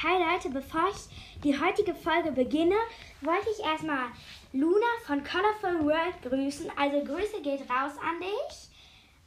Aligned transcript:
Hi 0.00 0.16
Leute, 0.16 0.50
bevor 0.50 0.88
ich 0.90 1.42
die 1.42 1.58
heutige 1.58 1.92
Folge 1.92 2.30
beginne, 2.30 2.76
wollte 3.20 3.48
ich 3.50 3.64
erstmal 3.64 4.06
Luna 4.52 4.86
von 5.04 5.24
Colorful 5.24 5.86
World 5.86 6.22
grüßen. 6.22 6.70
Also 6.76 7.02
Grüße 7.02 7.42
geht 7.42 7.62
raus 7.62 7.94
an 8.00 8.20
dich. 8.20 8.68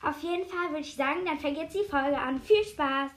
Auf 0.02 0.24
jeden 0.24 0.48
Fall 0.48 0.70
würde 0.70 0.80
ich 0.80 0.96
sagen, 0.96 1.26
dann 1.26 1.40
fängt 1.40 1.58
jetzt 1.58 1.76
die 1.76 1.84
Folge 1.84 2.18
an. 2.18 2.40
Viel 2.40 2.64
Spaß! 2.64 3.12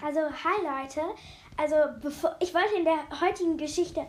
Also, 0.00 0.20
hi 0.20 0.62
Leute. 0.62 1.00
Also, 1.56 1.74
bevor, 2.00 2.36
ich 2.38 2.54
wollte 2.54 2.76
in 2.76 2.84
der 2.84 3.20
heutigen 3.20 3.56
Geschichte 3.56 4.06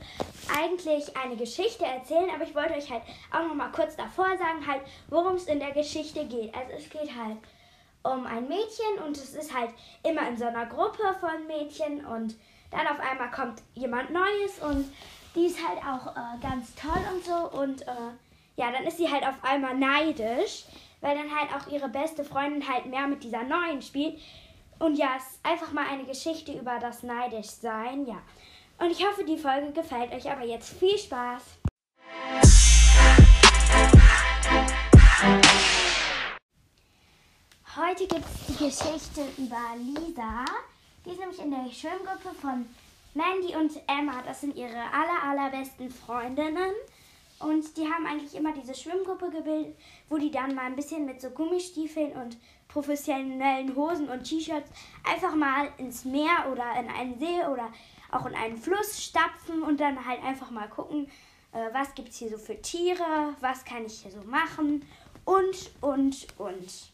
eigentlich 0.56 1.18
eine 1.18 1.36
Geschichte 1.36 1.86
erzählen, 1.86 2.30
aber 2.32 2.44
ich 2.44 2.54
wollte 2.54 2.76
euch 2.76 2.92
halt 2.92 3.02
auch 3.32 3.48
noch 3.48 3.56
mal 3.56 3.72
kurz 3.72 3.96
davor 3.96 4.38
sagen, 4.38 4.68
halt, 4.68 4.84
worum 5.10 5.34
es 5.34 5.48
in 5.48 5.60
der 5.60 5.72
Geschichte 5.72 6.26
geht. 6.26 6.54
Also, 6.54 6.74
es 6.78 6.88
geht 6.92 7.16
halt 7.16 7.38
um 8.04 8.26
ein 8.26 8.48
Mädchen 8.48 9.04
und 9.06 9.18
es 9.18 9.36
ist 9.36 9.56
halt 9.56 9.72
immer 10.04 10.28
in 10.28 10.38
so 10.38 10.46
einer 10.46 10.66
Gruppe 10.66 11.16
von 11.20 11.48
Mädchen 11.48 12.06
und 12.06 12.36
dann 12.72 12.88
auf 12.88 13.00
einmal 13.00 13.30
kommt 13.32 13.62
jemand 13.76 14.12
Neues 14.12 14.60
und 14.62 14.92
die 15.36 15.46
ist 15.46 15.60
halt 15.66 15.80
auch 15.80 16.16
äh, 16.16 16.40
ganz 16.42 16.74
toll 16.76 17.02
und 17.14 17.24
so 17.24 17.60
und 17.60 17.82
äh, 17.84 18.12
ja, 18.56 18.72
dann 18.72 18.86
ist 18.86 18.98
sie 18.98 19.12
halt 19.12 19.26
auf 19.26 19.36
einmal 19.44 19.76
neidisch, 19.76 20.66
weil 21.00 21.18
dann 21.18 21.36
halt 21.36 21.50
auch 21.54 21.72
ihre 21.72 21.90
beste 21.90 22.24
Freundin 22.24 22.68
halt 22.68 22.86
mehr 22.86 23.08
mit 23.08 23.24
dieser 23.24 23.44
neuen 23.44 23.82
spielt. 23.82 24.20
Und 24.80 24.96
ja, 24.96 25.10
es 25.18 25.24
ist 25.24 25.46
einfach 25.46 25.72
mal 25.72 25.86
eine 25.88 26.04
Geschichte 26.06 26.54
über 26.54 26.80
das 26.80 27.04
Neidischsein, 27.04 28.06
ja. 28.06 28.22
Und 28.80 28.92
ich 28.92 29.06
hoffe, 29.06 29.24
die 29.24 29.38
Folge 29.38 29.72
gefällt 29.72 30.12
euch, 30.12 30.30
aber 30.30 30.44
jetzt 30.44 30.78
viel 30.80 30.98
Spaß. 30.98 31.61
Heute 38.02 38.16
gibt 38.16 38.26
es 38.26 38.48
die 38.48 38.66
Geschichte 38.66 39.22
über 39.38 39.76
Lisa. 39.78 40.46
Die 41.06 41.12
ist 41.12 41.20
nämlich 41.20 41.40
in 41.40 41.52
der 41.52 41.72
Schwimmgruppe 41.72 42.34
von 42.42 42.66
Mandy 43.14 43.56
und 43.56 43.72
Emma. 43.88 44.24
Das 44.26 44.42
sind 44.42 44.56
ihre 44.56 44.80
aller, 44.92 45.24
allerbesten 45.24 45.92
Freundinnen. 45.92 46.72
Und 47.40 47.78
die 47.78 47.86
haben 47.86 48.08
eigentlich 48.08 48.34
immer 48.34 48.54
diese 48.54 48.74
Schwimmgruppe 48.74 49.30
gebildet, 49.30 49.76
wo 50.10 50.18
die 50.18 50.32
dann 50.32 50.56
mal 50.56 50.66
ein 50.66 50.76
bisschen 50.76 51.06
mit 51.06 51.22
so 51.22 51.30
Gummistiefeln 51.30 52.14
und 52.14 52.38
professionellen 52.70 53.76
Hosen 53.76 54.10
und 54.10 54.24
T-Shirts 54.24 54.72
einfach 55.04 55.36
mal 55.36 55.70
ins 55.78 56.04
Meer 56.04 56.48
oder 56.52 56.80
in 56.80 56.90
einen 56.90 57.20
See 57.20 57.46
oder 57.52 57.72
auch 58.12 58.26
in 58.26 58.34
einen 58.34 58.58
Fluss 58.58 59.04
stapfen 59.04 59.62
und 59.62 59.80
dann 59.80 60.04
halt 60.08 60.24
einfach 60.24 60.50
mal 60.50 60.70
gucken, 60.70 61.08
äh, 61.52 61.70
was 61.74 61.94
gibt 61.94 62.10
es 62.10 62.18
hier 62.18 62.30
so 62.30 62.38
für 62.38 62.60
Tiere, 62.62 63.36
was 63.42 63.64
kann 63.64 63.86
ich 63.86 64.02
hier 64.02 64.12
so 64.12 64.24
machen 64.24 64.88
und, 65.26 65.72
und, 65.82 66.28
und. 66.40 66.92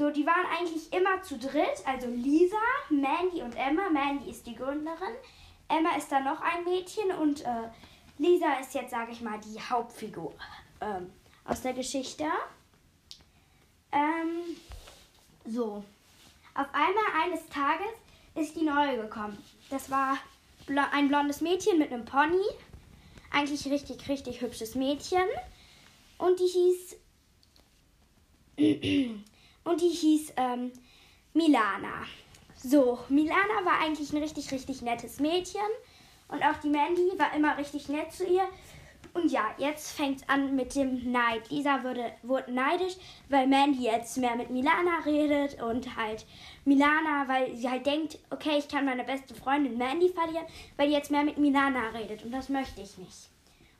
So, 0.00 0.08
die 0.08 0.24
waren 0.24 0.46
eigentlich 0.58 0.90
immer 0.94 1.20
zu 1.20 1.36
dritt, 1.36 1.84
also 1.84 2.06
Lisa, 2.06 2.56
Mandy 2.88 3.42
und 3.42 3.54
Emma. 3.54 3.90
Mandy 3.90 4.30
ist 4.30 4.46
die 4.46 4.54
Gründerin, 4.54 5.14
Emma 5.68 5.94
ist 5.94 6.10
dann 6.10 6.24
noch 6.24 6.40
ein 6.40 6.64
Mädchen 6.64 7.10
und 7.20 7.42
äh, 7.42 7.68
Lisa 8.16 8.54
ist 8.60 8.72
jetzt, 8.72 8.92
sage 8.92 9.12
ich 9.12 9.20
mal, 9.20 9.38
die 9.40 9.60
Hauptfigur 9.60 10.32
ähm, 10.80 11.12
aus 11.44 11.60
der 11.60 11.74
Geschichte. 11.74 12.24
Ähm, 13.92 14.56
so, 15.44 15.84
auf 16.54 16.68
einmal 16.72 17.22
eines 17.22 17.46
Tages 17.50 17.92
ist 18.36 18.56
die 18.56 18.64
neue 18.64 19.02
gekommen. 19.02 19.36
Das 19.68 19.90
war 19.90 20.16
ein 20.92 21.08
blondes 21.08 21.42
Mädchen 21.42 21.78
mit 21.78 21.92
einem 21.92 22.06
Pony. 22.06 22.42
Eigentlich 23.32 23.66
richtig, 23.66 24.08
richtig 24.08 24.40
hübsches 24.40 24.74
Mädchen. 24.74 25.28
Und 26.16 26.40
die 26.40 26.46
hieß 28.56 29.20
und 29.64 29.80
die 29.80 29.88
hieß 29.88 30.34
ähm, 30.36 30.72
Milana. 31.34 32.04
So, 32.56 32.98
Milana 33.08 33.64
war 33.64 33.80
eigentlich 33.80 34.12
ein 34.12 34.22
richtig, 34.22 34.50
richtig 34.52 34.82
nettes 34.82 35.20
Mädchen 35.20 35.60
und 36.28 36.42
auch 36.42 36.56
die 36.62 36.68
Mandy 36.68 37.10
war 37.16 37.34
immer 37.34 37.56
richtig 37.56 37.88
nett 37.88 38.12
zu 38.12 38.26
ihr. 38.26 38.46
Und 39.12 39.32
ja, 39.32 39.46
jetzt 39.58 39.96
fängt 39.96 40.18
es 40.20 40.28
an 40.28 40.54
mit 40.54 40.74
dem 40.76 41.10
Neid. 41.10 41.50
Lisa 41.50 41.82
wurde, 41.82 42.12
wurde 42.22 42.52
neidisch, 42.52 42.94
weil 43.28 43.48
Mandy 43.48 43.84
jetzt 43.84 44.16
mehr 44.18 44.36
mit 44.36 44.50
Milana 44.50 44.98
redet 45.04 45.60
und 45.60 45.96
halt 45.96 46.24
Milana, 46.64 47.26
weil 47.26 47.56
sie 47.56 47.68
halt 47.68 47.86
denkt, 47.86 48.18
okay, 48.30 48.58
ich 48.58 48.68
kann 48.68 48.84
meine 48.84 49.02
beste 49.02 49.34
Freundin 49.34 49.78
Mandy 49.78 50.10
verlieren, 50.10 50.46
weil 50.76 50.88
die 50.88 50.94
jetzt 50.94 51.10
mehr 51.10 51.24
mit 51.24 51.38
Milana 51.38 51.88
redet 51.88 52.24
und 52.24 52.30
das 52.30 52.48
möchte 52.48 52.82
ich 52.82 52.98
nicht. 52.98 53.30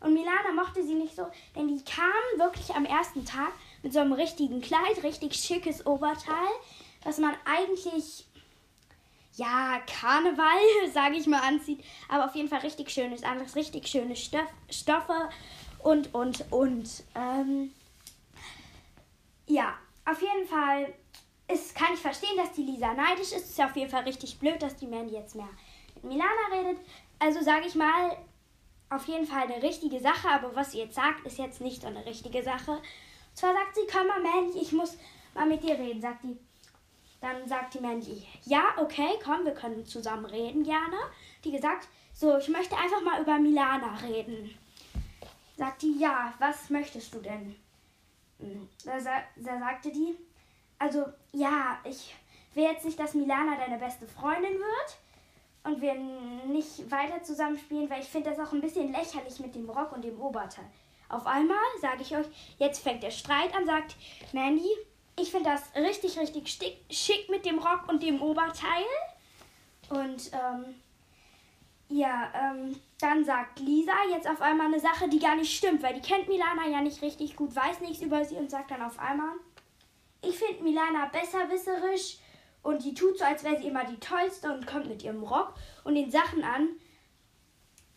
Und 0.01 0.15
Milana 0.15 0.53
mochte 0.55 0.83
sie 0.83 0.95
nicht 0.95 1.15
so, 1.15 1.27
denn 1.55 1.69
die 1.69 1.85
kam 1.85 2.11
wirklich 2.37 2.75
am 2.75 2.87
ersten 2.87 3.25
Tag 3.25 3.53
mit 3.83 3.93
so 3.93 4.01
einem 4.01 4.13
richtigen 4.13 4.61
Kleid, 4.61 5.03
richtig 5.03 5.35
schickes 5.35 5.87
Oberteil, 5.87 6.49
was 7.05 7.19
man 7.19 7.35
eigentlich, 7.45 8.27
ja, 9.35 9.81
Karneval, 9.87 10.61
sage 10.93 11.17
ich 11.17 11.27
mal, 11.27 11.41
anzieht, 11.41 11.83
aber 12.09 12.27
auf 12.27 12.35
jeden 12.35 12.49
Fall 12.49 12.61
richtig 12.61 12.91
schönes, 12.91 13.23
anderes, 13.23 13.57
richtig 13.57 13.89
schöne 13.89 14.17
Stoff, 14.17 14.53
Stoffe 14.71 15.31
und, 15.79 16.15
und, 16.15 16.45
und. 16.51 17.05
Ähm, 17.15 17.73
ja, 19.47 19.75
auf 20.05 20.21
jeden 20.21 20.47
Fall 20.47 20.93
ist, 21.53 21.75
kann 21.75 21.95
ich 21.95 22.01
verstehen, 22.01 22.37
dass 22.37 22.53
die 22.53 22.63
Lisa 22.63 22.95
neidisch 22.95 23.33
ist. 23.33 23.51
Ist 23.51 23.59
ja 23.59 23.67
auf 23.67 23.77
jeden 23.77 23.91
Fall 23.91 24.05
richtig 24.05 24.39
blöd, 24.39 24.63
dass 24.63 24.77
die 24.77 24.87
Mandy 24.87 25.15
jetzt 25.15 25.35
mehr 25.35 25.49
mit 25.95 26.05
Milana 26.05 26.31
redet. 26.53 26.81
Also 27.19 27.43
sage 27.43 27.67
ich 27.67 27.75
mal, 27.75 28.17
auf 28.89 29.07
jeden 29.07 29.27
Fall 29.27 29.45
eine 29.45 29.63
richtige 29.63 30.01
Sache, 30.01 30.29
aber 30.29 30.55
was 30.55 30.73
sie 30.73 30.79
jetzt 30.79 30.95
sagt, 30.95 31.27
ist 31.27 31.39
jetzt 31.39 31.61
nicht 31.61 31.83
so 31.83 31.89
eine 31.89 32.05
richtige 32.07 32.43
Sache. 32.43 32.81
Zwar 33.35 33.55
sagt 33.55 33.75
sie, 33.75 33.87
komm 33.91 34.07
mal, 34.07 34.21
Mandy, 34.21 34.59
ich 34.59 34.73
muss 34.73 34.97
mal 35.35 35.47
mit 35.47 35.63
dir 35.63 35.79
reden, 35.79 36.01
sagt 36.01 36.25
die. 36.25 36.37
Dann 37.21 37.47
sagt 37.47 37.75
die 37.75 37.81
Mandy, 37.81 38.27
ja, 38.45 38.75
okay, 38.79 39.19
komm, 39.23 39.45
wir 39.45 39.53
können 39.53 39.85
zusammen 39.85 40.25
reden, 40.25 40.63
gerne. 40.63 40.97
Die 41.45 41.51
gesagt, 41.53 41.89
so, 42.15 42.39
ich 42.39 42.49
möchte 42.49 42.77
einfach 42.77 43.03
mal 43.03 43.21
über 43.21 43.39
Milana 43.39 43.95
reden. 43.97 44.59
Sagt 45.57 45.83
die, 45.83 45.99
ja, 45.99 46.33
was 46.39 46.71
möchtest 46.71 47.15
du 47.15 47.19
denn? 47.19 47.57
Hm, 48.39 48.69
da, 48.85 48.99
da 49.37 49.59
sagte 49.59 49.93
die, 49.93 50.17
also, 50.79 51.05
ja, 51.33 51.79
ich 51.85 52.15
will 52.55 52.65
jetzt 52.65 52.87
nicht, 52.87 52.99
dass 52.99 53.15
Milana 53.15 53.57
deine 53.57 53.79
beste 53.79 54.07
Freundin 54.07 54.55
wird 54.55 54.99
und 55.65 55.81
wir 55.81 55.95
nicht 55.95 56.91
weiter 56.91 57.23
zusammen 57.23 57.59
spielen, 57.59 57.91
weil 57.91 58.01
ich 58.01 58.09
finde 58.09 58.31
das 58.31 58.39
auch 58.39 58.53
ein 58.53 58.63
bisschen 58.63 58.93
lächerlich 58.93 59.39
mit 59.41 59.55
dem 59.55 59.69
Rock 59.69 59.93
und 59.93 60.03
dem 60.03 60.19
Oberteil. 60.21 60.65
Auf 61.11 61.27
einmal 61.27 61.59
sage 61.81 62.03
ich 62.03 62.17
euch, 62.17 62.27
jetzt 62.59 62.83
fängt 62.83 63.03
der 63.03 63.11
Streit 63.11 63.55
an, 63.55 63.67
sagt 63.67 63.97
Mandy, 64.33 64.71
ich 65.19 65.31
finde 65.31 65.51
das 65.51 65.75
richtig, 65.75 66.19
richtig 66.19 66.57
schick 66.89 67.29
mit 67.29 67.45
dem 67.45 67.59
Rock 67.59 67.89
und 67.89 68.03
dem 68.03 68.23
Oberteil. 68.23 68.85
Und 69.89 70.31
ähm, 70.33 70.77
ja, 71.89 72.31
ähm, 72.33 72.81
dann 73.01 73.25
sagt 73.25 73.59
Lisa 73.59 73.93
jetzt 74.13 74.29
auf 74.29 74.41
einmal 74.41 74.67
eine 74.67 74.79
Sache, 74.79 75.09
die 75.09 75.19
gar 75.19 75.35
nicht 75.35 75.55
stimmt, 75.55 75.83
weil 75.83 75.95
die 75.95 76.01
kennt 76.01 76.29
Milana 76.29 76.69
ja 76.69 76.81
nicht 76.81 77.03
richtig 77.03 77.35
gut, 77.35 77.57
weiß 77.57 77.81
nichts 77.81 78.03
über 78.03 78.25
sie 78.25 78.37
und 78.37 78.51
sagt 78.51 78.71
dann 78.71 78.83
auf 78.83 78.99
einmal, 79.01 79.35
ich 80.23 80.39
finde 80.39 80.63
Milana 80.63 81.07
besserwisserisch 81.07 82.19
und 82.63 82.85
die 82.85 82.95
tut 82.95 83.19
so, 83.19 83.25
als 83.25 83.43
wäre 83.43 83.59
sie 83.59 83.67
immer 83.67 83.85
die 83.85 83.99
Tollste 83.99 84.53
und 84.53 84.67
kommt 84.67 84.87
mit 84.87 85.03
ihrem 85.03 85.25
Rock 85.25 85.55
und 85.83 85.97
den 85.97 86.11
Sachen 86.11 86.45
an. 86.45 86.69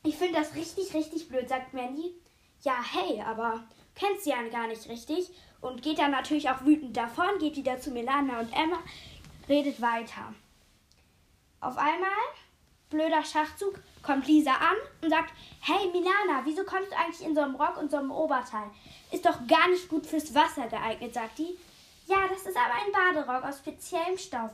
Ich 0.03 0.17
finde 0.17 0.39
das 0.39 0.55
richtig, 0.55 0.93
richtig 0.95 1.29
blöd, 1.29 1.47
sagt 1.47 1.73
Mandy 1.73 2.15
ja, 2.63 2.75
hey, 2.81 3.21
aber 3.21 3.63
kennst 3.95 4.23
sie 4.23 4.31
ja 4.31 4.41
gar 4.49 4.67
nicht 4.67 4.87
richtig. 4.89 5.29
Und 5.61 5.81
geht 5.81 5.99
dann 5.99 6.11
natürlich 6.11 6.49
auch 6.49 6.65
wütend 6.65 6.97
davon, 6.97 7.39
geht 7.39 7.55
wieder 7.55 7.79
zu 7.79 7.91
Milana 7.91 8.39
und 8.39 8.51
Emma, 8.51 8.79
redet 9.47 9.81
weiter. 9.81 10.33
Auf 11.61 11.77
einmal, 11.77 12.09
blöder 12.89 13.23
Schachzug, 13.23 13.79
kommt 14.01 14.27
Lisa 14.27 14.51
an 14.51 14.75
und 15.01 15.09
sagt, 15.09 15.33
hey 15.61 15.89
Milana, 15.91 16.41
wieso 16.43 16.65
kommst 16.65 16.91
du 16.91 16.97
eigentlich 16.97 17.25
in 17.25 17.35
so 17.35 17.41
einem 17.41 17.55
Rock 17.55 17.77
und 17.77 17.91
so 17.91 17.97
einem 17.97 18.11
Oberteil? 18.11 18.69
Ist 19.11 19.25
doch 19.25 19.47
gar 19.47 19.69
nicht 19.69 19.87
gut 19.87 20.05
fürs 20.05 20.35
Wasser 20.35 20.67
geeignet, 20.67 21.13
sagt 21.13 21.37
die. 21.39 21.57
Ja, 22.07 22.27
das 22.27 22.45
ist 22.45 22.57
aber 22.57 22.73
ein 22.73 22.91
Baderock 22.91 23.45
aus 23.45 23.59
speziellem 23.59 24.17
Stoff. 24.17 24.51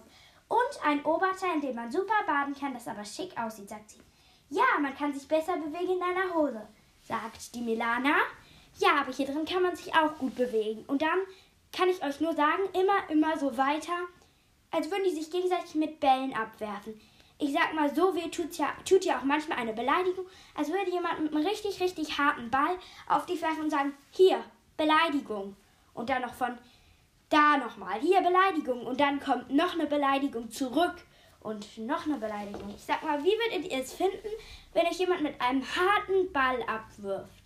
Und 0.47 0.85
ein 0.85 1.03
Oberteil, 1.03 1.55
in 1.55 1.61
dem 1.61 1.75
man 1.75 1.91
super 1.91 2.23
baden 2.27 2.55
kann, 2.55 2.73
das 2.73 2.87
aber 2.87 3.05
schick 3.05 3.35
aussieht, 3.39 3.69
sagt 3.69 3.89
sie. 3.89 3.99
Ja, 4.49 4.79
man 4.79 4.95
kann 4.95 5.13
sich 5.13 5.27
besser 5.27 5.57
bewegen 5.57 5.93
in 5.93 5.99
deiner 5.99 6.33
Hose 6.35 6.67
sagt 7.09 7.55
die 7.55 7.61
Milana. 7.61 8.15
Ja, 8.77 9.01
aber 9.01 9.11
hier 9.11 9.25
drin 9.25 9.43
kann 9.43 9.63
man 9.63 9.75
sich 9.75 9.93
auch 9.93 10.17
gut 10.17 10.35
bewegen. 10.35 10.85
Und 10.87 11.01
dann 11.01 11.19
kann 11.73 11.89
ich 11.89 12.01
euch 12.03 12.21
nur 12.21 12.33
sagen, 12.33 12.63
immer, 12.73 13.09
immer 13.09 13.37
so 13.37 13.57
weiter, 13.57 14.07
als 14.71 14.89
würden 14.89 15.03
die 15.03 15.15
sich 15.15 15.29
gegenseitig 15.29 15.75
mit 15.75 15.99
Bällen 15.99 16.33
abwerfen. 16.33 17.01
Ich 17.39 17.51
sag 17.51 17.73
mal, 17.73 17.93
so 17.93 18.15
weh 18.15 18.29
tut's 18.29 18.57
ja, 18.57 18.67
tut 18.85 19.05
ja 19.05 19.17
auch 19.17 19.23
manchmal 19.23 19.57
eine 19.57 19.73
Beleidigung, 19.73 20.25
als 20.55 20.69
würde 20.69 20.91
jemand 20.91 21.21
mit 21.21 21.33
einem 21.33 21.45
richtig, 21.45 21.79
richtig 21.81 22.17
harten 22.17 22.49
Ball 22.49 22.77
auf 23.07 23.25
dich 23.25 23.41
werfen 23.41 23.63
und 23.63 23.69
sagen, 23.69 23.93
hier, 24.11 24.43
Beleidigung. 24.77 25.55
Und 25.93 26.09
dann 26.09 26.21
noch 26.21 26.33
von 26.33 26.57
da 27.29 27.57
nochmal, 27.57 27.99
hier 27.99 28.21
Beleidigung. 28.21 28.85
Und 28.85 28.99
dann 28.99 29.19
kommt 29.19 29.51
noch 29.51 29.73
eine 29.73 29.87
Beleidigung 29.87 30.51
zurück 30.51 30.95
und 31.41 31.77
noch 31.77 32.05
eine 32.05 32.17
Beleidigung. 32.17 32.73
Ich 32.75 32.83
sag 32.83 33.01
mal, 33.03 33.23
wie 33.23 33.31
würdet 33.31 33.71
ihr 33.71 33.79
es 33.79 33.93
finden, 33.93 34.27
wenn 34.73 34.85
euch 34.85 34.99
jemand 34.99 35.21
mit 35.21 35.39
einem 35.39 35.63
harten 35.63 36.31
Ball 36.33 36.61
abwirft? 36.63 37.43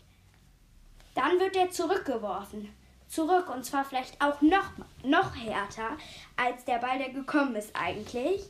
Dann 1.15 1.39
wird 1.39 1.55
er 1.55 1.69
zurückgeworfen. 1.69 2.73
zurück 3.07 3.49
und 3.49 3.63
zwar 3.63 3.85
vielleicht 3.85 4.19
auch 4.19 4.41
noch, 4.41 4.71
noch 5.03 5.35
härter 5.35 5.97
als 6.35 6.65
der 6.65 6.79
Ball, 6.79 6.97
der 6.97 7.09
gekommen 7.09 7.55
ist 7.55 7.75
eigentlich. 7.75 8.49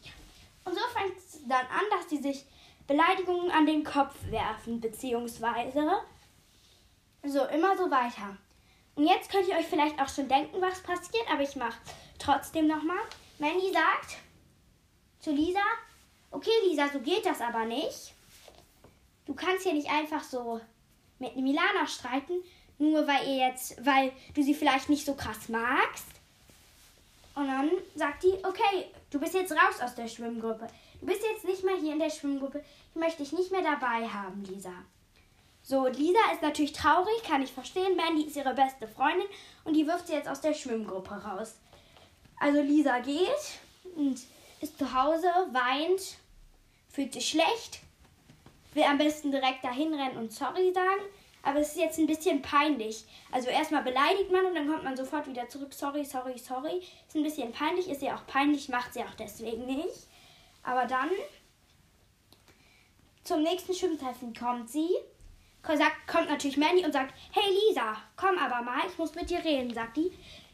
Und 0.63 0.73
so 0.73 0.79
fängt 0.95 1.17
es 1.17 1.41
dann 1.47 1.65
an, 1.65 1.83
dass 1.91 2.09
sie 2.09 2.21
sich 2.21 2.45
Beleidigungen 2.87 3.51
an 3.51 3.65
den 3.65 3.83
Kopf 3.83 4.15
werfen, 4.29 4.79
beziehungsweise 4.79 5.91
so 7.25 7.43
immer 7.45 7.77
so 7.77 7.91
weiter. 7.91 8.37
Und 8.95 9.05
jetzt 9.05 9.29
könnt 9.29 9.47
ihr 9.47 9.55
euch 9.55 9.65
vielleicht 9.65 9.99
auch 9.99 10.07
schon 10.07 10.29
denken, 10.29 10.61
was 10.61 10.81
passiert, 10.81 11.29
aber 11.29 11.41
ich 11.41 11.55
mache 11.55 11.77
trotzdem 12.19 12.67
nochmal. 12.67 13.03
Mandy 13.39 13.73
sagt 13.73 14.17
zu 15.23 15.31
Lisa, 15.31 15.61
okay 16.31 16.51
Lisa, 16.67 16.89
so 16.89 16.99
geht 16.99 17.25
das 17.25 17.39
aber 17.39 17.63
nicht. 17.65 18.13
Du 19.25 19.33
kannst 19.33 19.63
hier 19.63 19.73
nicht 19.73 19.89
einfach 19.89 20.21
so 20.21 20.59
mit 21.17 21.35
Milana 21.37 21.87
streiten, 21.87 22.43
nur 22.77 23.07
weil 23.07 23.25
ihr 23.27 23.47
jetzt, 23.47 23.83
weil 23.85 24.11
du 24.33 24.43
sie 24.43 24.53
vielleicht 24.53 24.89
nicht 24.89 25.05
so 25.05 25.13
krass 25.13 25.47
magst. 25.47 26.07
Und 27.35 27.47
dann 27.47 27.71
sagt 27.95 28.23
die, 28.23 28.33
okay, 28.43 28.91
du 29.09 29.19
bist 29.19 29.33
jetzt 29.33 29.53
raus 29.53 29.79
aus 29.81 29.95
der 29.95 30.09
Schwimmgruppe. 30.09 30.67
Du 30.99 31.05
bist 31.05 31.23
jetzt 31.23 31.45
nicht 31.45 31.63
mehr 31.63 31.77
hier 31.77 31.93
in 31.93 31.99
der 31.99 32.09
Schwimmgruppe. 32.09 32.63
Ich 32.89 32.99
möchte 32.99 33.23
dich 33.23 33.31
nicht 33.31 33.51
mehr 33.51 33.63
dabei 33.63 34.07
haben, 34.07 34.43
Lisa. 34.43 34.73
So, 35.63 35.87
Lisa 35.87 36.19
ist 36.33 36.41
natürlich 36.41 36.73
traurig, 36.73 37.23
kann 37.25 37.41
ich 37.41 37.51
verstehen. 37.53 37.95
Mandy 37.95 38.23
ist 38.23 38.35
ihre 38.35 38.53
beste 38.53 38.89
Freundin 38.89 39.27
und 39.63 39.73
die 39.73 39.87
wirft 39.87 40.07
sie 40.07 40.13
jetzt 40.13 40.27
aus 40.27 40.41
der 40.41 40.53
Schwimmgruppe 40.53 41.15
raus. 41.15 41.55
Also 42.37 42.61
Lisa 42.61 42.99
geht 42.99 43.29
und 43.95 44.19
ist 44.63 44.77
zu 44.77 44.93
Hause, 44.93 45.27
weint, 45.51 46.17
fühlt 46.89 47.13
sich 47.13 47.29
schlecht, 47.29 47.81
will 48.73 48.83
am 48.83 48.97
besten 48.97 49.31
direkt 49.31 49.63
dahin 49.63 49.93
rennen 49.93 50.17
und 50.17 50.31
sorry 50.31 50.73
sagen. 50.73 51.01
Aber 51.45 51.59
es 51.59 51.71
ist 51.71 51.77
jetzt 51.77 51.99
ein 51.99 52.07
bisschen 52.07 52.41
peinlich. 52.41 53.03
Also 53.29 53.49
erstmal 53.49 53.83
beleidigt 53.83 54.31
man 54.31 54.45
und 54.45 54.55
dann 54.55 54.67
kommt 54.67 54.85
man 54.85 54.95
sofort 54.95 55.27
wieder 55.27 55.49
zurück. 55.49 55.73
Sorry, 55.73 56.05
sorry, 56.05 56.37
sorry. 56.37 56.81
Ist 57.05 57.15
ein 57.15 57.23
bisschen 57.23 57.51
peinlich, 57.51 57.89
ist 57.89 58.01
ja 58.01 58.15
auch 58.15 58.25
peinlich, 58.25 58.69
macht 58.69 58.93
sie 58.93 59.01
auch 59.01 59.13
deswegen 59.19 59.65
nicht. 59.65 60.07
Aber 60.63 60.85
dann 60.85 61.09
zum 63.25 63.43
nächsten 63.43 63.73
Schwimmtreffen 63.73 64.33
kommt 64.33 64.69
sie. 64.69 64.89
Kommt 65.61 66.29
natürlich 66.29 66.57
Mandy 66.57 66.85
und 66.85 66.93
sagt, 66.93 67.13
hey 67.31 67.43
Lisa, 67.67 67.97
komm 68.15 68.37
aber 68.37 68.61
mal, 68.61 68.81
ich 68.87 68.97
muss 68.97 69.13
mit 69.15 69.29
dir 69.29 69.43
reden, 69.43 69.73
sagt 69.73 69.97
die. 69.97 70.11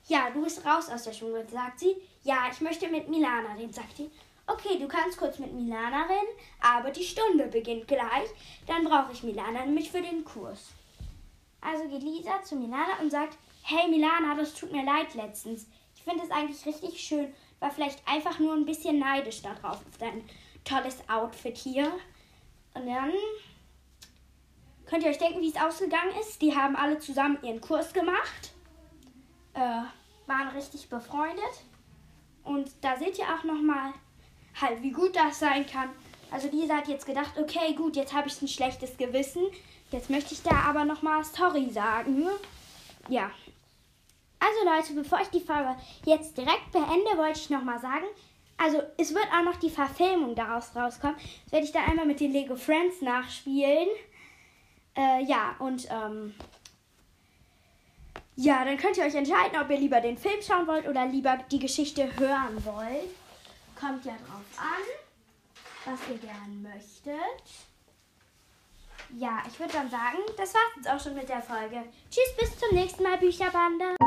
Ja, 0.10 0.32
du 0.32 0.42
bist 0.42 0.66
raus 0.66 0.90
aus 0.90 1.04
der 1.04 1.14
Schule, 1.14 1.48
sagt 1.48 1.82
sie. 1.82 1.96
Ja, 2.24 2.50
ich 2.52 2.60
möchte 2.62 2.90
mit 2.90 3.08
Milana 3.10 3.54
reden, 3.54 3.72
sagt 3.72 4.00
die. 4.00 4.10
Okay, 4.48 4.80
du 4.80 4.88
kannst 4.88 5.20
kurz 5.20 5.38
mit 5.38 5.54
Milana 5.54 6.02
reden, 6.06 6.36
aber 6.60 6.90
die 6.90 7.04
Stunde 7.04 7.46
beginnt 7.46 7.88
gleich. 7.88 8.28
Dann 8.66 8.86
brauche 8.86 9.12
ich 9.14 9.22
Milana 9.22 9.64
nämlich 9.66 9.92
für 9.92 10.02
den 10.02 10.26
Kurs. 10.26 10.72
Also 11.62 11.88
geht 11.88 12.02
Lisa 12.02 12.42
zu 12.42 12.56
Milana 12.56 12.98
und 13.00 13.12
sagt, 13.12 13.38
hey 13.62 13.88
Milana, 13.88 14.34
das 14.34 14.56
tut 14.56 14.72
mir 14.72 14.84
leid 14.84 15.14
letztens. 15.14 15.68
Ich 15.96 16.02
finde 16.02 16.24
es 16.24 16.32
eigentlich 16.32 16.66
richtig 16.66 17.00
schön. 17.00 17.32
War 17.60 17.70
vielleicht 17.70 18.02
einfach 18.08 18.40
nur 18.40 18.56
ein 18.56 18.66
bisschen 18.66 18.98
neidisch 18.98 19.44
darauf, 19.44 19.78
auf 19.78 19.98
dein 20.00 20.28
tolles 20.64 21.08
Outfit 21.08 21.56
hier. 21.56 21.92
Und 22.74 22.88
dann 22.88 23.14
könnt 24.88 25.04
ihr 25.04 25.12
euch 25.12 25.20
denken, 25.20 25.42
wie 25.42 25.50
es 25.50 25.62
ausgegangen 25.62 26.16
ist. 26.20 26.42
Die 26.42 26.56
haben 26.56 26.76
alle 26.76 26.98
zusammen 26.98 27.38
ihren 27.44 27.62
Kurs 27.62 27.94
gemacht. 27.94 28.54
Äh, 29.54 29.84
waren 30.30 30.48
richtig 30.50 30.88
befreundet. 30.90 31.66
Und 32.44 32.72
da 32.82 32.98
seht 32.98 33.18
ihr 33.18 33.26
auch 33.26 33.44
nochmal, 33.44 33.94
halt, 34.60 34.82
wie 34.82 34.92
gut 34.92 35.16
das 35.16 35.40
sein 35.40 35.66
kann. 35.66 35.90
Also 36.32 36.48
Lisa 36.50 36.78
hat 36.78 36.88
jetzt 36.88 37.06
gedacht, 37.06 37.38
okay, 37.38 37.74
gut, 37.74 37.96
jetzt 37.96 38.14
habe 38.14 38.28
ich 38.28 38.42
ein 38.42 38.48
schlechtes 38.48 38.96
Gewissen. 38.98 39.44
Jetzt 39.92 40.10
möchte 40.10 40.34
ich 40.34 40.44
da 40.44 40.52
aber 40.52 40.86
nochmal 40.86 41.24
sorry 41.24 41.70
sagen. 41.70 42.24
Ja. 43.10 43.32
Also 44.40 44.64
Leute, 44.64 44.94
bevor 44.94 45.20
ich 45.22 45.28
die 45.30 45.42
Folge 45.42 45.76
jetzt 46.06 46.38
direkt 46.38 46.72
beende, 46.72 47.18
wollte 47.18 47.40
ich 47.40 47.50
nochmal 47.50 47.80
sagen, 47.80 48.06
also 48.58 48.82
es 48.98 49.14
wird 49.14 49.28
auch 49.34 49.44
noch 49.44 49.58
die 49.58 49.70
Verfilmung 49.70 50.36
daraus 50.36 50.76
rauskommen. 50.76 51.16
Das 51.46 51.54
werde 51.54 51.66
ich 51.66 51.72
dann 51.72 51.86
einmal 51.86 52.06
mit 52.06 52.20
den 52.20 52.32
Lego 52.32 52.56
Friends 52.56 53.02
nachspielen. 53.02 53.88
Äh, 54.96 55.24
ja, 55.24 55.56
und 55.60 55.88
ähm, 55.90 56.36
ja, 58.42 58.64
dann 58.64 58.78
könnt 58.78 58.96
ihr 58.96 59.04
euch 59.04 59.16
entscheiden, 59.16 59.60
ob 59.62 59.70
ihr 59.70 59.78
lieber 59.78 60.00
den 60.00 60.18
Film 60.18 60.42
schauen 60.42 60.66
wollt 60.66 60.88
oder 60.88 61.06
lieber 61.06 61.38
die 61.52 61.60
Geschichte 61.60 62.04
hören 62.18 62.64
wollt. 62.64 63.10
Kommt 63.78 64.06
ja 64.06 64.14
drauf 64.14 64.58
an, 64.58 65.92
was 65.92 66.00
ihr 66.10 66.18
gern 66.20 66.62
möchtet. 66.62 67.44
Ja, 69.18 69.44
ich 69.46 69.60
würde 69.60 69.74
dann 69.74 69.90
sagen, 69.90 70.20
das 70.38 70.54
war's 70.54 70.72
jetzt 70.78 70.90
auch 70.90 71.00
schon 71.02 71.16
mit 71.16 71.28
der 71.28 71.42
Folge. 71.42 71.84
Tschüss, 72.10 72.36
bis 72.40 72.58
zum 72.58 72.78
nächsten 72.78 73.04
Mal, 73.04 73.18
Bücherbande. 73.18 73.98